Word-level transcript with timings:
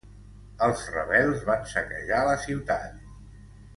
Els 0.67 0.81
rebels 0.95 1.45
van 1.49 1.69
saquejar 1.73 2.23
la 2.31 2.35
ciutat. 2.47 2.97